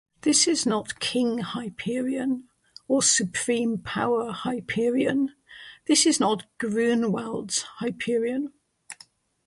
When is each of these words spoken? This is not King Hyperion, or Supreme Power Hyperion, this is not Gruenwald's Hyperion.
This 0.21 0.47
is 0.47 0.65
not 0.65 0.99
King 0.99 1.37
Hyperion, 1.37 2.49
or 2.87 3.03
Supreme 3.03 3.77
Power 3.77 4.31
Hyperion, 4.31 5.35
this 5.85 6.07
is 6.07 6.19
not 6.19 6.45
Gruenwald's 6.57 7.61
Hyperion. 7.77 8.51